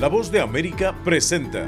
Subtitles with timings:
[0.00, 1.66] La voz de América presenta.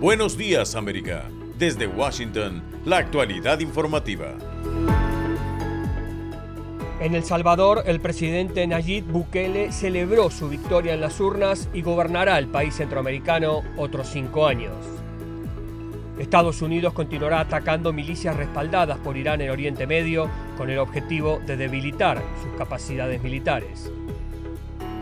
[0.00, 1.26] Buenos días América.
[1.58, 4.34] Desde Washington, la actualidad informativa.
[7.00, 12.38] En El Salvador, el presidente Nayib Bukele celebró su victoria en las urnas y gobernará
[12.38, 14.72] el país centroamericano otros cinco años.
[16.18, 21.58] Estados Unidos continuará atacando milicias respaldadas por Irán en Oriente Medio con el objetivo de
[21.58, 23.92] debilitar sus capacidades militares.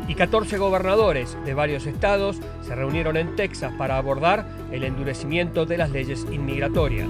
[0.09, 5.79] Y 14 gobernadores de varios estados se reunieron en Texas para abordar el endurecimiento de
[5.79, 7.09] las leyes inmigratorias.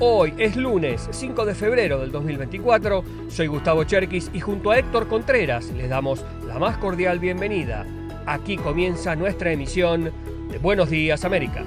[0.00, 3.04] Hoy es lunes 5 de febrero del 2024.
[3.28, 7.86] Soy Gustavo Cherkis y junto a Héctor Contreras les damos la más cordial bienvenida
[8.26, 10.10] Aquí comienza nuestra emisión
[10.50, 11.62] de Buenos Días América.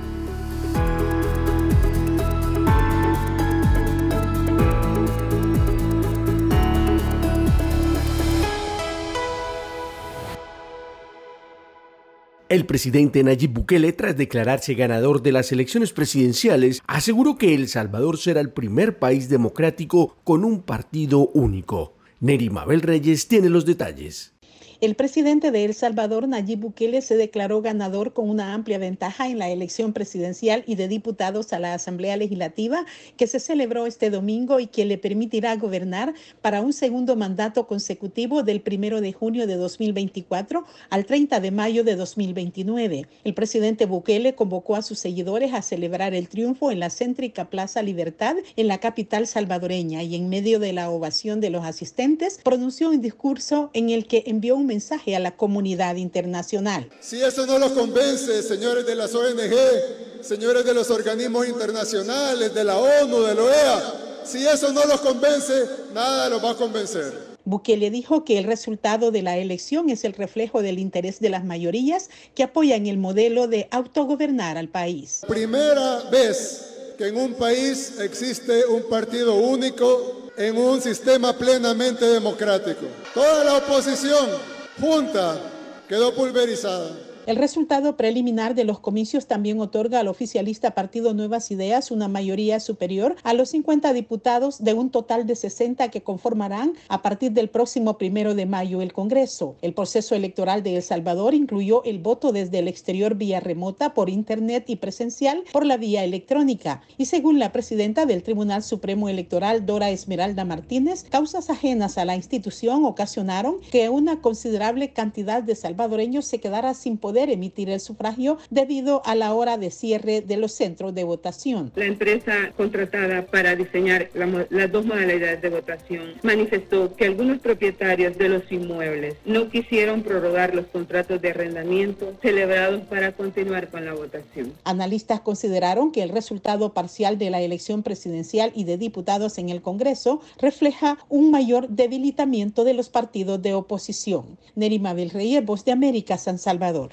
[12.57, 18.17] El presidente Nayib Bukele, tras declararse ganador de las elecciones presidenciales, aseguró que El Salvador
[18.17, 21.93] será el primer país democrático con un partido único.
[22.19, 24.33] Neri Mabel Reyes tiene los detalles.
[24.79, 29.39] El presidente de El Salvador, Nayib Bukele, se declaró ganador con una amplia ventaja en
[29.39, 32.85] la elección presidencial y de diputados a la Asamblea Legislativa
[33.17, 38.43] que se celebró este domingo y que le permitirá gobernar para un segundo mandato consecutivo
[38.43, 43.07] del 1 de junio de 2024 al 30 de mayo de 2029.
[43.23, 47.81] El presidente Bukele convocó a sus seguidores a celebrar el triunfo en la céntrica Plaza
[47.81, 52.91] Libertad en la capital salvadoreña y en medio de la ovación de los asistentes pronunció
[52.91, 56.89] un discurso en el que envió un mensaje a la comunidad internacional.
[56.99, 62.63] Si eso no los convence, señores de las ONG, señores de los organismos internacionales, de
[62.63, 63.93] la ONU, de la OEA,
[64.23, 65.53] si eso no los convence,
[65.93, 67.37] nada los va a convencer.
[67.45, 71.45] Bukele dijo que el resultado de la elección es el reflejo del interés de las
[71.45, 75.21] mayorías que apoyan el modelo de autogobernar al país.
[75.25, 82.85] Primera vez que en un país existe un partido único en un sistema plenamente democrático.
[83.13, 85.39] Toda la oposición junta
[85.87, 87.06] quedó pulverizada.
[87.27, 92.61] El resultado preliminar de los comicios también otorga al oficialista Partido Nuevas Ideas una mayoría
[92.61, 97.49] superior a los 50 diputados de un total de 60 que conformarán a partir del
[97.49, 99.57] próximo primero de mayo el Congreso.
[99.61, 104.09] El proceso electoral de El Salvador incluyó el voto desde el exterior vía remota, por
[104.09, 106.81] Internet y presencial por la vía electrónica.
[106.97, 112.15] Y según la presidenta del Tribunal Supremo Electoral, Dora Esmeralda Martínez, causas ajenas a la
[112.15, 118.37] institución ocasionaron que una considerable cantidad de salvadoreños se quedara sin poder emitir el sufragio
[118.49, 121.71] debido a la hora de cierre de los centros de votación.
[121.75, 124.09] La empresa contratada para diseñar
[124.49, 130.53] las dos modalidades de votación manifestó que algunos propietarios de los inmuebles no quisieron prorrogar
[130.53, 134.53] los contratos de arrendamiento celebrados para continuar con la votación.
[134.63, 139.61] Analistas consideraron que el resultado parcial de la elección presidencial y de diputados en el
[139.61, 144.37] Congreso refleja un mayor debilitamiento de los partidos de oposición.
[144.55, 146.89] Nerima Reyes, Voz de América, San Salvador.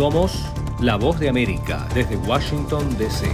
[0.00, 0.42] Somos
[0.80, 3.28] la voz de América desde Washington, D.C.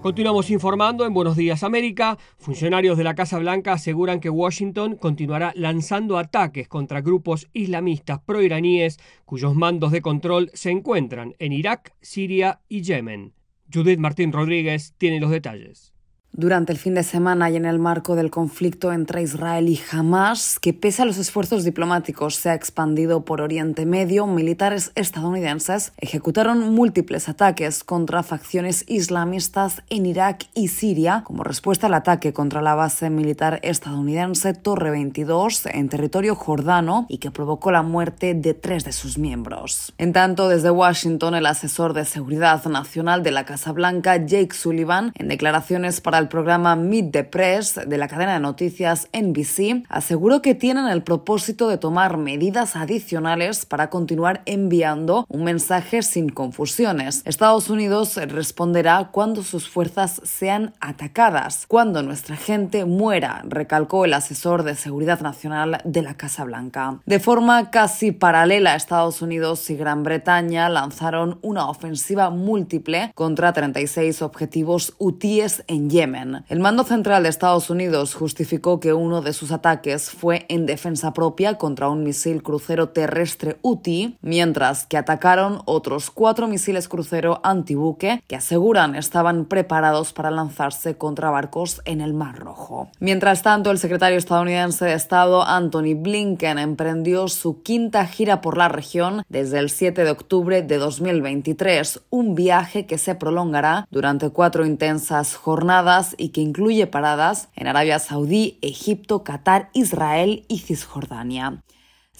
[0.00, 2.18] Continuamos informando en Buenos Días América.
[2.38, 9.00] Funcionarios de la Casa Blanca aseguran que Washington continuará lanzando ataques contra grupos islamistas proiraníes
[9.24, 13.34] cuyos mandos de control se encuentran en Irak, Siria y Yemen.
[13.74, 15.91] Judith Martín Rodríguez tiene los detalles
[16.32, 20.58] durante el fin de semana y en el marco del conflicto entre Israel y Hamas,
[20.58, 26.72] que pese a los esfuerzos diplomáticos se ha expandido por Oriente Medio, militares estadounidenses ejecutaron
[26.74, 32.74] múltiples ataques contra facciones islamistas en Irak y Siria como respuesta al ataque contra la
[32.74, 38.84] base militar estadounidense Torre 22 en territorio jordano y que provocó la muerte de tres
[38.84, 39.92] de sus miembros.
[39.98, 45.12] En tanto, desde Washington, el asesor de seguridad nacional de la Casa Blanca, Jake Sullivan,
[45.16, 50.40] en declaraciones para el programa Meet the Press de la cadena de noticias NBC, aseguró
[50.40, 57.22] que tienen el propósito de tomar medidas adicionales para continuar enviando un mensaje sin confusiones.
[57.24, 64.62] Estados Unidos responderá cuando sus fuerzas sean atacadas, cuando nuestra gente muera, recalcó el asesor
[64.62, 67.00] de seguridad nacional de la Casa Blanca.
[67.04, 74.22] De forma casi paralela, Estados Unidos y Gran Bretaña lanzaron una ofensiva múltiple contra 36
[74.22, 76.11] objetivos hutíes en Yemen
[76.48, 81.14] El mando central de Estados Unidos justificó que uno de sus ataques fue en defensa
[81.14, 88.22] propia contra un misil crucero terrestre UTI, mientras que atacaron otros cuatro misiles crucero antibuque
[88.26, 92.88] que aseguran estaban preparados para lanzarse contra barcos en el Mar Rojo.
[93.00, 98.68] Mientras tanto, el secretario estadounidense de Estado Anthony Blinken emprendió su quinta gira por la
[98.68, 104.66] región desde el 7 de octubre de 2023, un viaje que se prolongará durante cuatro
[104.66, 111.62] intensas jornadas y que incluye paradas en Arabia Saudí, Egipto, Qatar, Israel y Cisjordania.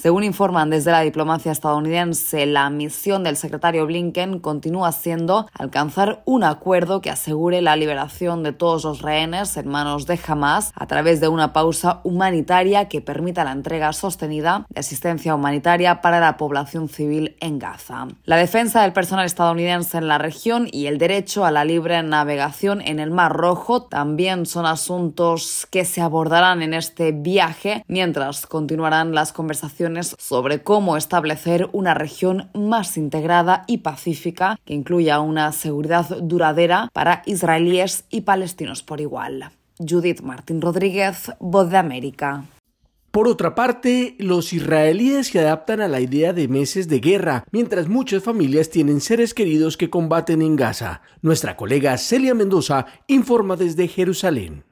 [0.02, 6.42] Según informan desde la diplomacia estadounidense, la misión del secretario Blinken continúa siendo alcanzar un
[6.42, 11.20] acuerdo que asegure la liberación de todos los rehenes en manos de Hamas a través
[11.20, 16.88] de una pausa humanitaria que permita la entrega sostenida de asistencia humanitaria para la población
[16.88, 18.08] civil en Gaza.
[18.24, 22.80] La defensa del personal estadounidense en la región y el derecho a la libre navegación
[22.80, 29.14] en el Mar Rojo también son asuntos que se abordarán en este viaje mientras continuarán
[29.14, 36.08] las conversaciones sobre cómo establecer una región más integrada y pacífica que incluya una seguridad
[36.22, 39.50] duradera para israelíes y palestinos por igual.
[39.78, 42.44] Judith Martín Rodríguez, Voz de América.
[43.10, 47.86] Por otra parte, los israelíes se adaptan a la idea de meses de guerra, mientras
[47.86, 51.02] muchas familias tienen seres queridos que combaten en Gaza.
[51.20, 54.64] Nuestra colega Celia Mendoza informa desde Jerusalén.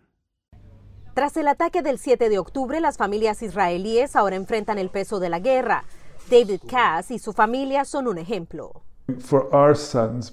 [1.14, 5.28] Tras el ataque del 7 de octubre, las familias israelíes ahora enfrentan el peso de
[5.28, 5.84] la guerra.
[6.30, 8.82] David Cass y su familia son un ejemplo.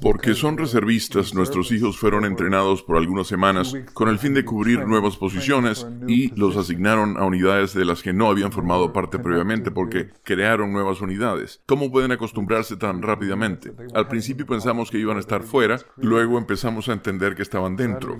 [0.01, 4.85] Porque son reservistas, nuestros hijos fueron entrenados por algunas semanas con el fin de cubrir
[4.85, 9.71] nuevas posiciones y los asignaron a unidades de las que no habían formado parte previamente
[9.71, 11.61] porque crearon nuevas unidades.
[11.65, 13.73] ¿Cómo pueden acostumbrarse tan rápidamente?
[13.93, 18.17] Al principio pensamos que iban a estar fuera, luego empezamos a entender que estaban dentro.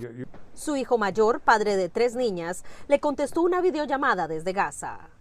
[0.54, 5.17] Su hijo mayor, padre de tres niñas, le contestó una videollamada desde Gaza.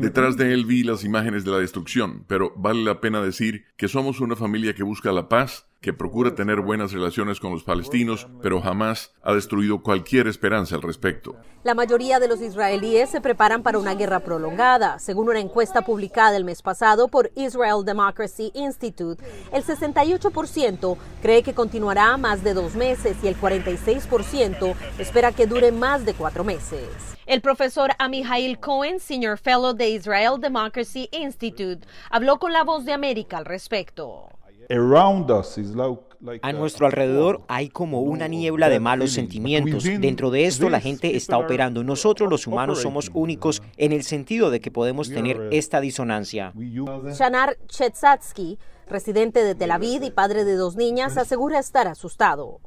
[0.00, 3.88] Detrás de él vi las imágenes de la destrucción, pero vale la pena decir que
[3.88, 8.26] somos una familia que busca la paz, que procura tener buenas relaciones con los palestinos,
[8.42, 11.36] pero jamás ha destruido cualquier esperanza al respecto.
[11.62, 14.98] La mayoría de los israelíes se preparan para una guerra prolongada.
[14.98, 19.22] Según una encuesta publicada el mes pasado por Israel Democracy Institute,
[19.52, 25.70] el 68% cree que continuará más de dos meses y el 46% espera que dure
[25.70, 26.88] más de cuatro meses.
[27.26, 32.94] El profesor Amihail Cohen, Senior Fellow de Israel Democracy Institute, habló con la voz de
[32.94, 34.37] América al respecto.
[36.42, 39.84] A nuestro alrededor hay como una niebla de malos sentimientos.
[39.84, 41.84] Dentro de esto la gente está operando.
[41.84, 46.52] Nosotros los humanos somos únicos en el sentido de que podemos tener esta disonancia.
[46.54, 52.60] Shanar Chetzatsky, residente de Tel Aviv y padre de dos niñas, asegura estar asustado.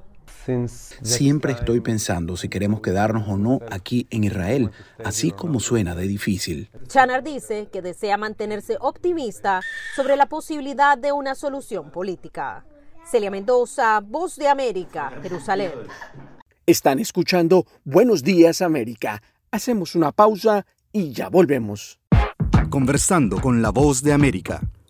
[1.02, 4.72] Siempre estoy pensando si queremos quedarnos o no aquí en Israel,
[5.04, 6.70] así como suena de difícil.
[6.88, 9.62] Chanar dice que desea mantenerse optimista
[9.96, 12.66] sobre la posibilidad de una solución política.
[13.10, 15.72] Celia Mendoza, Voz de América, Jerusalén.
[16.66, 19.22] Están escuchando Buenos Días América.
[19.52, 22.00] Hacemos una pausa y ya volvemos.
[22.70, 24.62] Conversando con la Voz de América,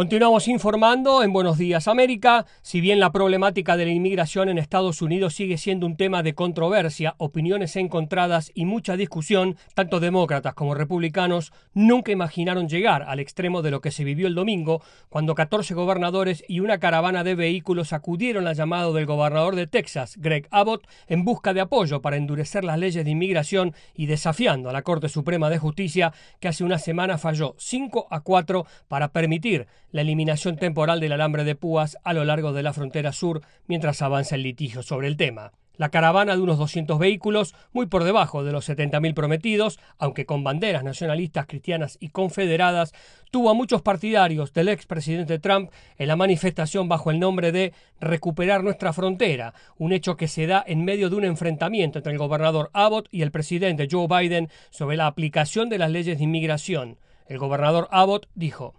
[0.00, 2.46] Continuamos informando en Buenos Días América.
[2.62, 6.34] Si bien la problemática de la inmigración en Estados Unidos sigue siendo un tema de
[6.34, 13.60] controversia, opiniones encontradas y mucha discusión, tanto demócratas como republicanos nunca imaginaron llegar al extremo
[13.60, 14.80] de lo que se vivió el domingo,
[15.10, 20.14] cuando 14 gobernadores y una caravana de vehículos acudieron al llamado del gobernador de Texas,
[20.16, 24.72] Greg Abbott, en busca de apoyo para endurecer las leyes de inmigración y desafiando a
[24.72, 29.66] la Corte Suprema de Justicia, que hace una semana falló 5 a 4 para permitir
[29.92, 34.02] la eliminación temporal del alambre de púas a lo largo de la frontera sur mientras
[34.02, 35.52] avanza el litigio sobre el tema.
[35.80, 40.44] La caravana de unos 200 vehículos, muy por debajo de los 70.000 prometidos, aunque con
[40.44, 42.92] banderas nacionalistas, cristianas y confederadas,
[43.30, 48.62] tuvo a muchos partidarios del expresidente Trump en la manifestación bajo el nombre de Recuperar
[48.62, 52.68] nuestra frontera, un hecho que se da en medio de un enfrentamiento entre el gobernador
[52.74, 56.98] Abbott y el presidente Joe Biden sobre la aplicación de las leyes de inmigración.
[57.26, 58.74] El gobernador Abbott dijo,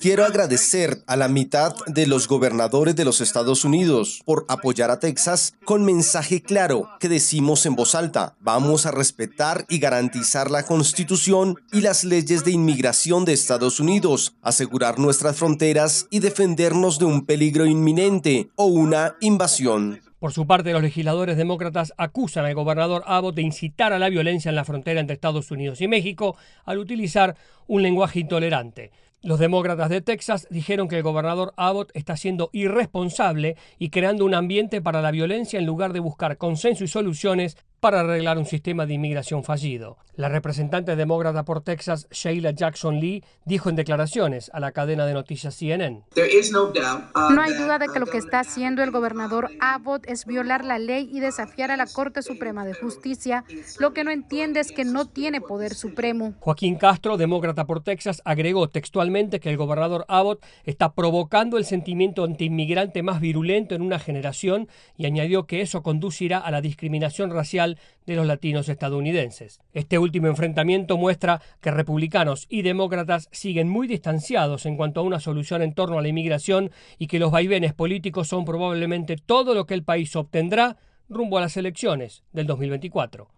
[0.00, 5.00] Quiero agradecer a la mitad de los gobernadores de los Estados Unidos por apoyar a
[5.00, 10.64] Texas con mensaje claro que decimos en voz alta, vamos a respetar y garantizar la
[10.64, 17.06] constitución y las leyes de inmigración de Estados Unidos, asegurar nuestras fronteras y defendernos de
[17.06, 20.03] un peligro inminente o una invasión.
[20.24, 24.48] Por su parte, los legisladores demócratas acusan al gobernador Abbott de incitar a la violencia
[24.48, 28.90] en la frontera entre Estados Unidos y México al utilizar un lenguaje intolerante.
[29.20, 34.34] Los demócratas de Texas dijeron que el gobernador Abbott está siendo irresponsable y creando un
[34.34, 38.86] ambiente para la violencia en lugar de buscar consenso y soluciones para arreglar un sistema
[38.86, 39.98] de inmigración fallido.
[40.16, 45.12] La representante demócrata por Texas, Sheila Jackson Lee, dijo en declaraciones a la cadena de
[45.12, 46.02] noticias CNN.
[46.16, 50.64] Uh, no hay duda de que lo que está haciendo el gobernador Abbott es violar
[50.64, 53.44] la ley y desafiar a la Corte Suprema de Justicia.
[53.78, 56.32] Lo que no entiende es que no tiene poder supremo.
[56.40, 62.24] Joaquín Castro, demócrata por Texas, agregó textualmente que el gobernador Abbott está provocando el sentimiento
[62.24, 67.73] antiinmigrante más virulento en una generación y añadió que eso conducirá a la discriminación racial
[68.06, 69.60] de los latinos estadounidenses.
[69.72, 75.20] Este último enfrentamiento muestra que republicanos y demócratas siguen muy distanciados en cuanto a una
[75.20, 79.66] solución en torno a la inmigración y que los vaivenes políticos son probablemente todo lo
[79.66, 80.76] que el país obtendrá
[81.08, 83.28] rumbo a las elecciones del 2024.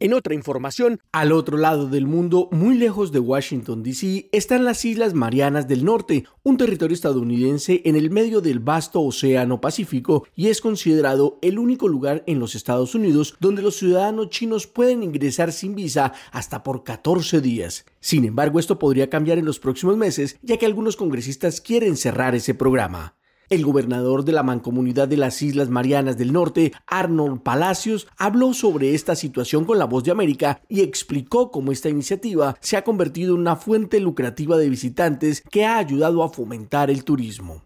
[0.00, 4.84] En otra información, al otro lado del mundo, muy lejos de Washington, D.C., están las
[4.84, 10.50] Islas Marianas del Norte, un territorio estadounidense en el medio del vasto Océano Pacífico y
[10.50, 15.50] es considerado el único lugar en los Estados Unidos donde los ciudadanos chinos pueden ingresar
[15.50, 17.84] sin visa hasta por 14 días.
[17.98, 22.36] Sin embargo, esto podría cambiar en los próximos meses, ya que algunos congresistas quieren cerrar
[22.36, 23.17] ese programa.
[23.50, 28.94] El gobernador de la Mancomunidad de las Islas Marianas del Norte, Arnold Palacios, habló sobre
[28.94, 33.34] esta situación con la voz de América y explicó cómo esta iniciativa se ha convertido
[33.34, 37.62] en una fuente lucrativa de visitantes que ha ayudado a fomentar el turismo.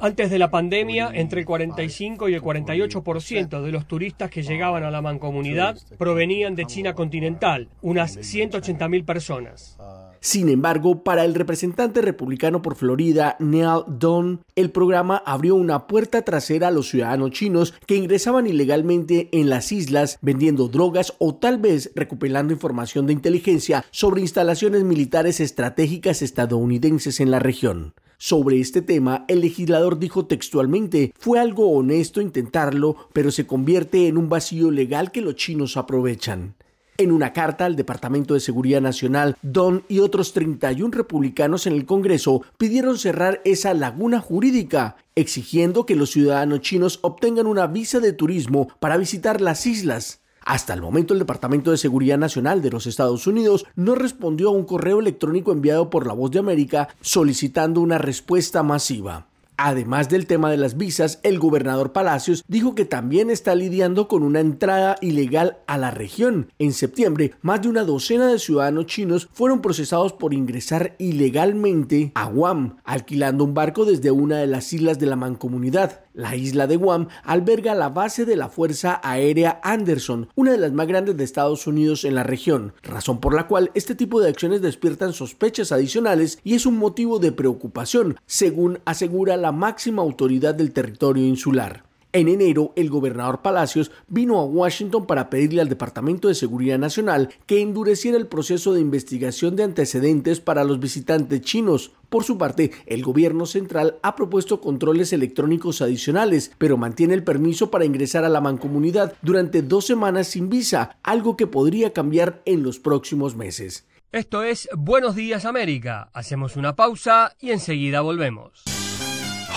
[0.00, 4.84] Antes de la pandemia, entre el 45 y el 48% de los turistas que llegaban
[4.84, 9.78] a la mancomunidad provenían de China continental, unas 180.000 personas.
[10.20, 16.22] Sin embargo, para el representante republicano por Florida, Neil Dunn, el programa abrió una puerta
[16.22, 21.58] trasera a los ciudadanos chinos que ingresaban ilegalmente en las islas vendiendo drogas o tal
[21.58, 27.94] vez recuperando información de inteligencia sobre instalaciones militares estratégicas estadounidenses en la región.
[28.20, 34.18] Sobre este tema, el legislador dijo textualmente, fue algo honesto intentarlo, pero se convierte en
[34.18, 36.56] un vacío legal que los chinos aprovechan.
[36.96, 41.86] En una carta al Departamento de Seguridad Nacional, Don y otros 31 republicanos en el
[41.86, 48.12] Congreso pidieron cerrar esa laguna jurídica, exigiendo que los ciudadanos chinos obtengan una visa de
[48.12, 50.22] turismo para visitar las islas.
[50.48, 54.52] Hasta el momento el Departamento de Seguridad Nacional de los Estados Unidos no respondió a
[54.52, 59.26] un correo electrónico enviado por la Voz de América solicitando una respuesta masiva.
[59.60, 64.22] Además del tema de las visas, el gobernador Palacios dijo que también está lidiando con
[64.22, 66.52] una entrada ilegal a la región.
[66.60, 72.26] En septiembre, más de una docena de ciudadanos chinos fueron procesados por ingresar ilegalmente a
[72.26, 76.02] Guam, alquilando un barco desde una de las islas de la mancomunidad.
[76.18, 80.72] La isla de Guam alberga la base de la Fuerza Aérea Anderson, una de las
[80.72, 84.28] más grandes de Estados Unidos en la región, razón por la cual este tipo de
[84.28, 90.56] acciones despiertan sospechas adicionales y es un motivo de preocupación, según asegura la máxima autoridad
[90.56, 91.87] del territorio insular.
[92.12, 97.28] En enero, el gobernador Palacios vino a Washington para pedirle al Departamento de Seguridad Nacional
[97.44, 101.92] que endureciera el proceso de investigación de antecedentes para los visitantes chinos.
[102.08, 107.70] Por su parte, el gobierno central ha propuesto controles electrónicos adicionales, pero mantiene el permiso
[107.70, 112.62] para ingresar a la mancomunidad durante dos semanas sin visa, algo que podría cambiar en
[112.62, 113.86] los próximos meses.
[114.12, 116.08] Esto es Buenos Días América.
[116.14, 118.64] Hacemos una pausa y enseguida volvemos.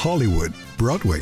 [0.04, 1.22] Hollywood, Broadway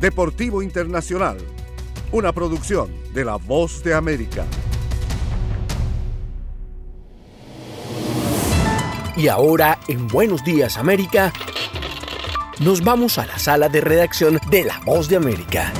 [0.00, 1.38] Deportivo Internacional,
[2.12, 4.44] una producción de La Voz de América.
[9.16, 11.32] Y ahora, en Buenos Días América,
[12.60, 15.72] nos vamos a la sala de redacción de La Voz de América.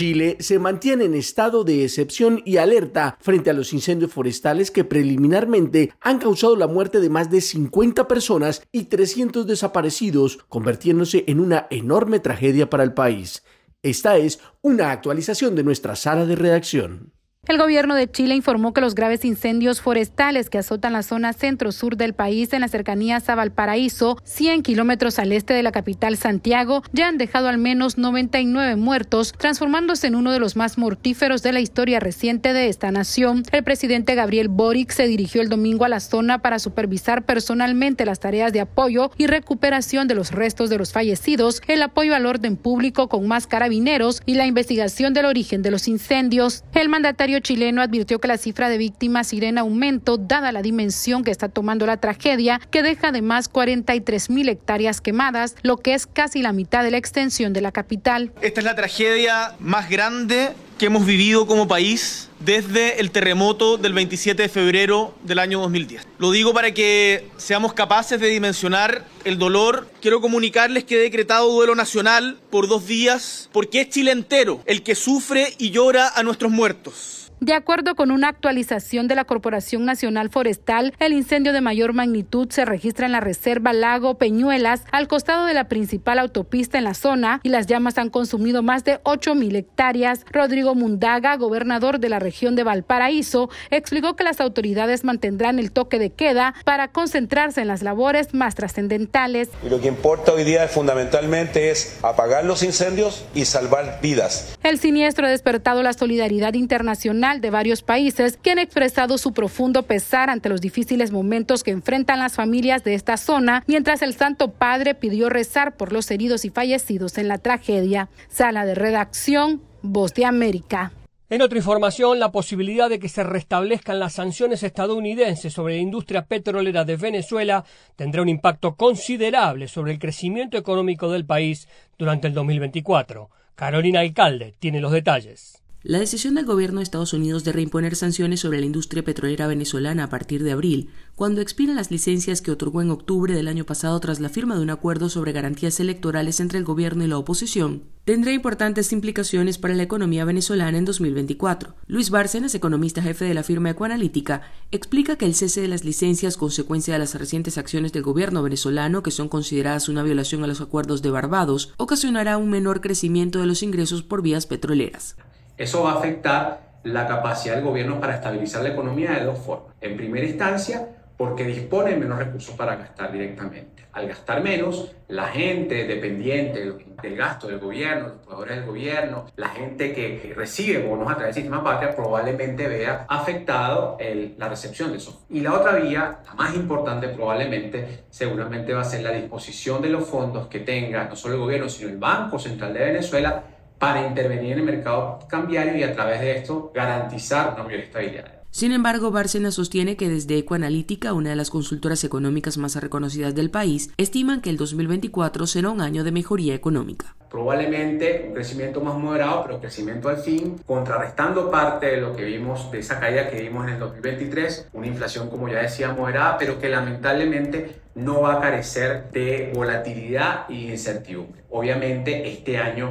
[0.00, 4.82] Chile se mantiene en estado de excepción y alerta frente a los incendios forestales que
[4.82, 11.38] preliminarmente han causado la muerte de más de 50 personas y 300 desaparecidos, convirtiéndose en
[11.38, 13.42] una enorme tragedia para el país.
[13.82, 17.12] Esta es una actualización de nuestra sala de redacción.
[17.50, 21.96] El gobierno de Chile informó que los graves incendios forestales que azotan la zona centro-sur
[21.96, 26.84] del país en las cercanías a Valparaíso, 100 kilómetros al este de la capital Santiago,
[26.92, 31.52] ya han dejado al menos 99 muertos, transformándose en uno de los más mortíferos de
[31.52, 33.42] la historia reciente de esta nación.
[33.50, 38.20] El presidente Gabriel Boric se dirigió el domingo a la zona para supervisar personalmente las
[38.20, 42.56] tareas de apoyo y recuperación de los restos de los fallecidos, el apoyo al orden
[42.56, 46.62] público con más carabineros y la investigación del origen de los incendios.
[46.74, 51.22] El mandatario chileno advirtió que la cifra de víctimas irá en aumento dada la dimensión
[51.22, 56.06] que está tomando la tragedia, que deja además 43 mil hectáreas quemadas, lo que es
[56.06, 58.32] casi la mitad de la extensión de la capital.
[58.42, 63.92] Esta es la tragedia más grande que hemos vivido como país desde el terremoto del
[63.92, 66.06] 27 de febrero del año 2010.
[66.18, 69.90] Lo digo para que seamos capaces de dimensionar el dolor.
[70.00, 74.82] Quiero comunicarles que he decretado duelo nacional por dos días porque es Chile entero el
[74.82, 77.19] que sufre y llora a nuestros muertos.
[77.40, 82.50] De acuerdo con una actualización de la Corporación Nacional Forestal, el incendio de mayor magnitud
[82.50, 86.92] se registra en la Reserva Lago Peñuelas, al costado de la principal autopista en la
[86.92, 90.26] zona, y las llamas han consumido más de 8 mil hectáreas.
[90.30, 95.98] Rodrigo Mundaga, gobernador de la región de Valparaíso, explicó que las autoridades mantendrán el toque
[95.98, 99.48] de queda para concentrarse en las labores más trascendentales.
[99.64, 104.58] Y lo que importa hoy día fundamentalmente es apagar los incendios y salvar vidas.
[104.62, 109.84] El siniestro ha despertado la solidaridad internacional de varios países que han expresado su profundo
[109.84, 114.50] pesar ante los difíciles momentos que enfrentan las familias de esta zona, mientras el Santo
[114.50, 118.08] Padre pidió rezar por los heridos y fallecidos en la tragedia.
[118.28, 120.92] Sala de redacción, Voz de América.
[121.30, 126.26] En otra información, la posibilidad de que se restablezcan las sanciones estadounidenses sobre la industria
[126.26, 127.64] petrolera de Venezuela
[127.94, 133.30] tendrá un impacto considerable sobre el crecimiento económico del país durante el 2024.
[133.54, 135.59] Carolina Alcalde tiene los detalles.
[135.82, 140.04] La decisión del gobierno de Estados Unidos de reimponer sanciones sobre la industria petrolera venezolana
[140.04, 143.98] a partir de abril, cuando expiran las licencias que otorgó en octubre del año pasado
[143.98, 147.84] tras la firma de un acuerdo sobre garantías electorales entre el gobierno y la oposición,
[148.04, 151.74] tendrá importantes implicaciones para la economía venezolana en 2024.
[151.86, 156.36] Luis Bárcenas, economista jefe de la firma Ecoanalítica, explica que el cese de las licencias,
[156.36, 160.60] consecuencia de las recientes acciones del gobierno venezolano, que son consideradas una violación a los
[160.60, 165.16] acuerdos de Barbados, ocasionará un menor crecimiento de los ingresos por vías petroleras.
[165.60, 169.74] Eso va a afectar la capacidad del gobierno para estabilizar la economía de dos formas.
[169.82, 173.84] En primera instancia, porque dispone menos recursos para gastar directamente.
[173.92, 179.50] Al gastar menos, la gente dependiente del gasto del gobierno, los proveedores del gobierno, la
[179.50, 183.98] gente que recibe bonos a través del sistema patria probablemente vea afectado
[184.38, 185.26] la recepción de eso.
[185.28, 189.90] Y la otra vía, la más importante probablemente, seguramente va a ser la disposición de
[189.90, 193.42] los fondos que tenga no solo el gobierno, sino el Banco Central de Venezuela
[193.80, 198.40] para intervenir en el mercado cambiario y a través de esto garantizar una mayor estabilidad.
[198.52, 203.48] Sin embargo, Bárcena sostiene que desde Ecoanalítica, una de las consultoras económicas más reconocidas del
[203.48, 207.14] país, estiman que el 2024 será un año de mejoría económica.
[207.30, 212.70] Probablemente un crecimiento más moderado, pero crecimiento al fin, contrarrestando parte de lo que vimos,
[212.72, 216.58] de esa caída que vimos en el 2023, una inflación, como ya decía, moderada, pero
[216.58, 221.44] que lamentablemente no va a carecer de volatilidad y incertidumbre.
[221.50, 222.90] Obviamente, este año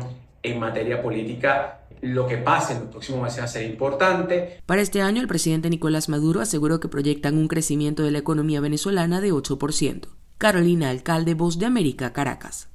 [0.52, 4.62] en materia política lo que pase en los próximos meses va a ser importante.
[4.66, 8.62] Para este año, el presidente Nicolás Maduro aseguró que proyectan un crecimiento de la economía
[8.62, 10.08] venezolana de 8%.
[10.38, 12.70] Carolina Alcalde, Voz de América, Caracas.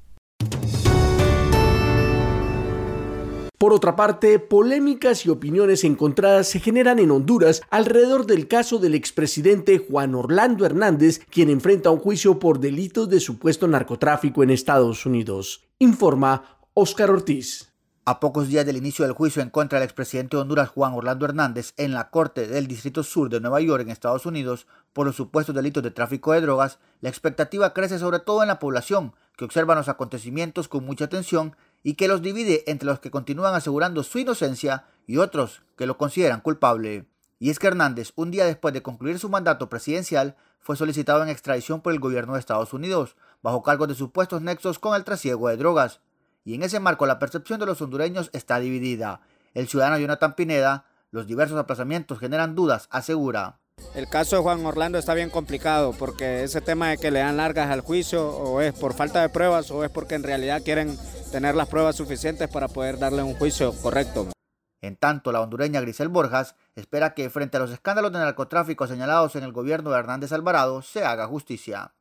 [3.65, 8.95] Por otra parte, polémicas y opiniones encontradas se generan en Honduras alrededor del caso del
[8.95, 15.07] expresidente Juan Orlando Hernández, quien enfrenta un juicio por delitos de supuesto narcotráfico en Estados
[15.07, 15.63] Unidos.
[15.79, 17.73] Informa Óscar Ortiz.
[18.05, 21.25] A pocos días del inicio del juicio en contra del expresidente de Honduras Juan Orlando
[21.25, 25.15] Hernández en la Corte del Distrito Sur de Nueva York en Estados Unidos por los
[25.15, 29.45] supuestos delitos de tráfico de drogas, la expectativa crece sobre todo en la población, que
[29.45, 34.03] observa los acontecimientos con mucha atención y que los divide entre los que continúan asegurando
[34.03, 37.07] su inocencia y otros que lo consideran culpable.
[37.39, 41.29] Y es que Hernández, un día después de concluir su mandato presidencial, fue solicitado en
[41.29, 45.49] extradición por el gobierno de Estados Unidos, bajo cargos de supuestos nexos con el trasiego
[45.49, 46.01] de drogas
[46.45, 49.21] y en ese marco la percepción de los hondureños está dividida.
[49.55, 53.61] El ciudadano Jonathan Pineda, los diversos aplazamientos generan dudas, asegura.
[53.95, 57.39] El caso de Juan Orlando está bien complicado porque ese tema de que le dan
[57.39, 60.97] largas al juicio o es por falta de pruebas o es porque en realidad quieren
[61.33, 64.29] tener las pruebas suficientes para poder darle un juicio correcto.
[64.81, 69.35] En tanto, la hondureña Grisel Borjas espera que frente a los escándalos de narcotráfico señalados
[69.35, 71.95] en el gobierno de Hernández Alvarado se haga justicia.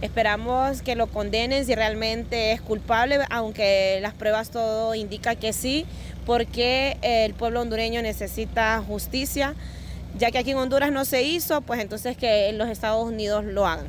[0.00, 5.86] Esperamos que lo condenen si realmente es culpable, aunque las pruebas todo indica que sí,
[6.24, 9.54] porque el pueblo hondureño necesita justicia,
[10.16, 13.44] ya que aquí en Honduras no se hizo, pues entonces que en los Estados Unidos
[13.44, 13.88] lo hagan.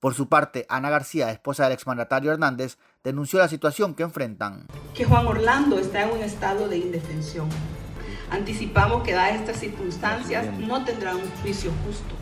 [0.00, 4.66] Por su parte, Ana García, esposa del exmandatario Hernández, denunció la situación que enfrentan.
[4.94, 7.48] Que Juan Orlando está en un estado de indefensión.
[8.30, 12.14] Anticipamos que dadas estas circunstancias no tendrá un juicio justo.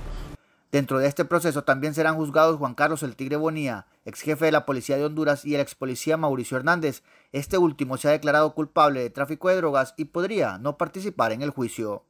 [0.76, 4.52] Dentro de este proceso también serán juzgados Juan Carlos El Tigre Bonía, ex jefe de
[4.52, 7.02] la Policía de Honduras, y el ex policía Mauricio Hernández.
[7.32, 11.40] Este último se ha declarado culpable de tráfico de drogas y podría no participar en
[11.40, 12.04] el juicio.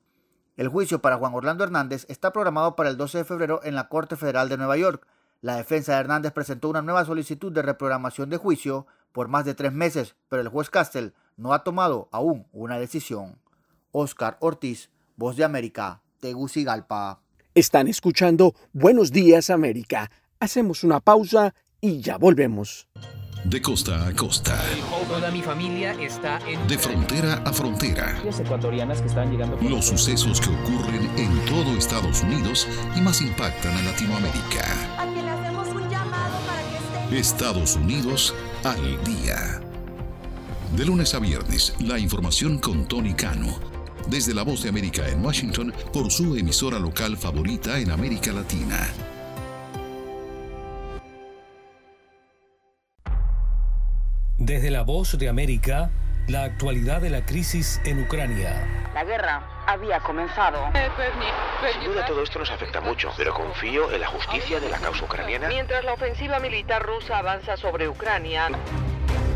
[0.57, 3.89] El juicio para Juan Orlando Hernández está programado para el 12 de febrero en la
[3.89, 5.07] Corte Federal de Nueva York.
[5.43, 9.55] La defensa de Hernández presentó una nueva solicitud de reprogramación de juicio por más de
[9.55, 13.39] tres meses, pero el juez Castell no ha tomado aún una decisión.
[13.93, 17.21] Oscar Ortiz, Voz de América, Tegucigalpa.
[17.57, 20.11] Están escuchando Buenos Días América.
[20.41, 22.87] Hacemos una pausa y ya volvemos.
[23.45, 24.63] De costa a costa.
[25.09, 26.69] Toda mi familia está en...
[26.69, 28.21] De frontera a frontera.
[28.39, 29.57] ecuatorianas que están llegando...
[29.63, 35.07] Los sucesos que ocurren en todo Estados Unidos y más impactan a Latinoamérica.
[35.15, 37.19] le hacemos un llamado para que esté...
[37.19, 39.63] Estados Unidos al día.
[40.77, 43.76] De lunes a viernes, la información con Tony Cano
[44.09, 48.89] desde la voz de América en Washington por su emisora local favorita en América Latina.
[54.39, 55.91] Desde la voz de América,
[56.29, 58.91] la actualidad de la crisis en Ucrania.
[58.95, 60.59] La guerra había comenzado.
[61.73, 65.05] Sin duda todo esto nos afecta mucho, pero confío en la justicia de la causa
[65.05, 65.49] ucraniana.
[65.49, 68.49] Mientras la ofensiva militar rusa avanza sobre Ucrania.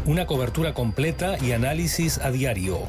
[0.06, 2.88] Una cobertura completa y análisis a diario.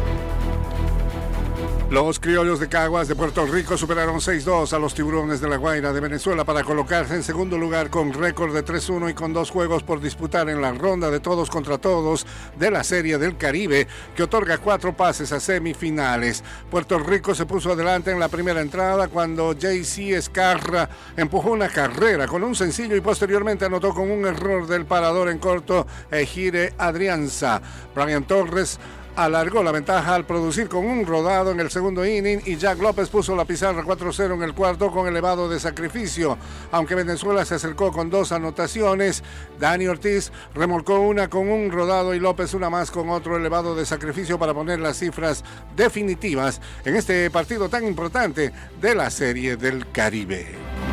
[1.91, 5.91] Los criollos de Caguas de Puerto Rico superaron 6-2 a los tiburones de la Guaira
[5.91, 9.83] de Venezuela para colocarse en segundo lugar con récord de 3-1 y con dos juegos
[9.83, 12.25] por disputar en la ronda de todos contra todos
[12.57, 16.45] de la Serie del Caribe que otorga cuatro pases a semifinales.
[16.69, 22.25] Puerto Rico se puso adelante en la primera entrada cuando JC Escarra empujó una carrera
[22.25, 27.61] con un sencillo y posteriormente anotó con un error del parador en corto Ejire Adrianza.
[27.93, 28.79] Brian Torres
[29.15, 33.09] alargó la ventaja al producir con un rodado en el segundo inning y Jack López
[33.09, 36.37] puso la pizarra 4-0 en el cuarto con elevado de sacrificio.
[36.71, 39.23] Aunque Venezuela se acercó con dos anotaciones,
[39.59, 43.85] Dani Ortiz remolcó una con un rodado y López una más con otro elevado de
[43.85, 45.43] sacrificio para poner las cifras
[45.75, 50.90] definitivas en este partido tan importante de la Serie del Caribe.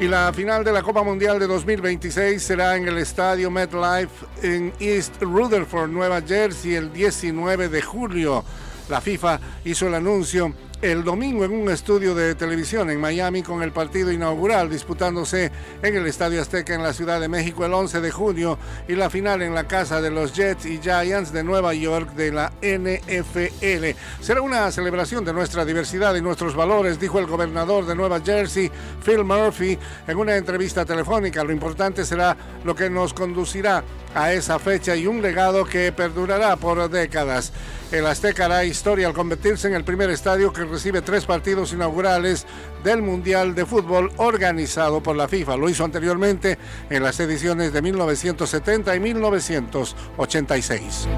[0.00, 4.72] Y la final de la Copa Mundial de 2026 será en el Estadio MetLife en
[4.80, 8.42] East Rutherford, Nueva Jersey, el 19 de julio.
[8.88, 13.62] La FIFA hizo el anuncio el domingo en un estudio de televisión en Miami con
[13.62, 18.00] el partido inaugural disputándose en el Estadio Azteca en la Ciudad de México el 11
[18.00, 21.74] de junio y la final en la casa de los Jets y Giants de Nueva
[21.74, 23.98] York de la NFL.
[24.22, 28.70] Será una celebración de nuestra diversidad y nuestros valores, dijo el gobernador de Nueva Jersey,
[29.04, 31.44] Phil Murphy, en una entrevista telefónica.
[31.44, 36.56] Lo importante será lo que nos conducirá a esa fecha y un legado que perdurará
[36.56, 37.52] por décadas.
[37.92, 42.46] El Azteca hará historia al convertirse en el primer estadio que recibe tres partidos inaugurales
[42.82, 45.56] del Mundial de Fútbol organizado por la FIFA.
[45.56, 51.08] Lo hizo anteriormente en las ediciones de 1970 y 1986.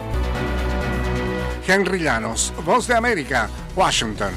[1.66, 4.32] Henry Llanos, Voz de América, Washington.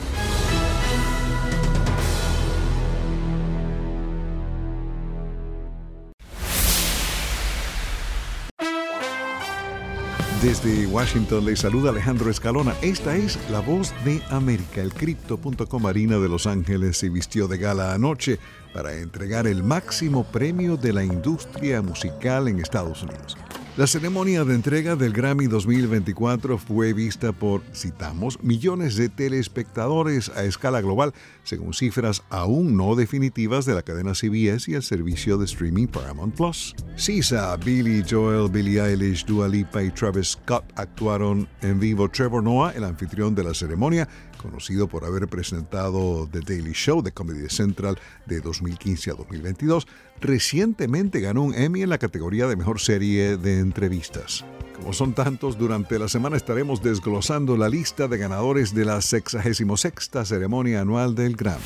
[10.45, 12.75] Desde Washington le saluda Alejandro Escalona.
[12.84, 14.79] Esta es la voz de América.
[14.79, 18.38] El Crypto.com Harina de Los Ángeles se vistió de gala anoche
[18.71, 23.36] para entregar el máximo premio de la industria musical en Estados Unidos.
[23.78, 30.46] La ceremonia de entrega del Grammy 2024 fue vista por, citamos, millones de telespectadores a
[30.46, 35.44] escala global, según cifras aún no definitivas de la cadena CBS y el servicio de
[35.44, 36.74] streaming Paramount Plus.
[36.96, 42.08] Sisa, Billy Joel, Billie Eilish, Dua Lipa y Travis Scott actuaron en vivo.
[42.08, 47.12] Trevor Noah, el anfitrión de la ceremonia, conocido por haber presentado The Daily Show de
[47.12, 49.88] Comedy Central de 2015 a 2022,
[50.21, 54.45] recientemente ganó un Emmy en la categoría de mejor serie de entrevistas.
[54.76, 59.93] Como son tantos, durante la semana estaremos desglosando la lista de ganadores de la 66
[60.26, 61.63] ceremonia anual del Grammy.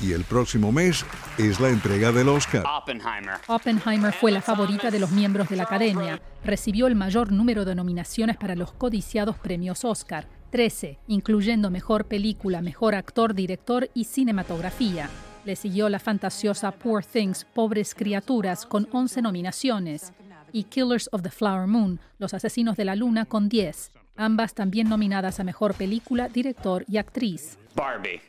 [0.00, 1.04] Y el próximo mes
[1.38, 2.64] es la entrega del Oscar.
[2.66, 3.36] Oppenheimer.
[3.46, 6.20] Oppenheimer fue la favorita de los miembros de la Academia.
[6.44, 12.62] Recibió el mayor número de nominaciones para los codiciados premios Oscar, 13, incluyendo Mejor Película,
[12.62, 15.10] Mejor Actor, Director y Cinematografía.
[15.44, 20.12] Le siguió la fantasiosa Poor Things, Pobres Criaturas, con 11 nominaciones,
[20.52, 24.88] y Killers of the Flower Moon, Los Asesinos de la Luna, con 10, ambas también
[24.88, 27.58] nominadas a Mejor Película, Director y Actriz.
[27.74, 28.20] Barbie.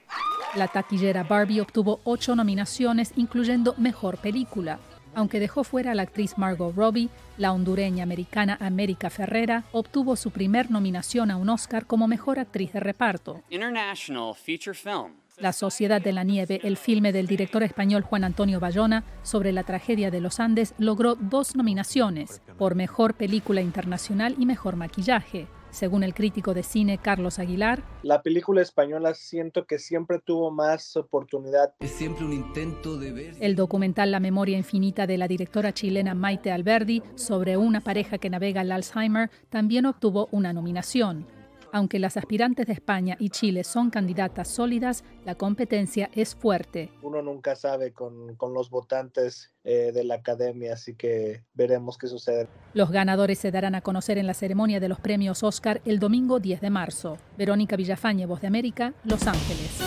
[0.56, 4.80] La taquillera Barbie obtuvo ocho nominaciones, incluyendo Mejor Película.
[5.15, 10.32] Aunque dejó fuera a la actriz Margot Robbie, la hondureña americana América Ferrera obtuvo su
[10.32, 13.41] primer nominación a un Oscar como Mejor Actriz de Reparto.
[13.49, 15.13] International Feature Film.
[15.38, 19.63] La Sociedad de la Nieve, el filme del director español Juan Antonio Bayona sobre la
[19.63, 25.47] tragedia de los Andes, logró dos nominaciones por Mejor Película Internacional y Mejor Maquillaje.
[25.76, 30.96] Según el crítico de cine Carlos Aguilar, la película española siento que siempre tuvo más
[30.96, 31.74] oportunidad.
[31.82, 33.36] Es siempre un intento de ver.
[33.42, 38.30] El documental La memoria infinita de la directora chilena Maite Alberdi sobre una pareja que
[38.30, 41.28] navega el Alzheimer también obtuvo una nominación.
[41.76, 46.90] Aunque las aspirantes de España y Chile son candidatas sólidas, la competencia es fuerte.
[47.02, 52.08] Uno nunca sabe con, con los votantes eh, de la academia, así que veremos qué
[52.08, 52.48] sucede.
[52.74, 56.40] Los ganadores se darán a conocer en la ceremonia de los premios Oscar el domingo
[56.40, 57.18] 10 de marzo.
[57.38, 59.78] Verónica Villafañe, Voz de América, Los Ángeles.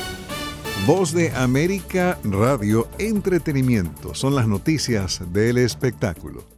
[0.86, 6.57] Voz de América Radio Entretenimiento son las noticias del espectáculo.